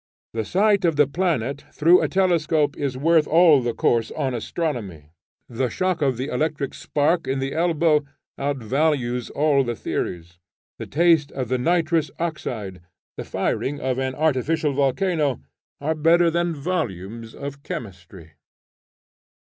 [0.33, 5.11] The sight of the planet through a telescope is worth all the course on astronomy;
[5.47, 8.03] the shock of the electric spark in the elbow,
[8.35, 10.39] outvalues all the theories;
[10.79, 12.81] the taste of the nitrous oxide,
[13.15, 15.39] the firing of an artificial volcano,
[15.79, 18.31] are better than volumes of chemistry.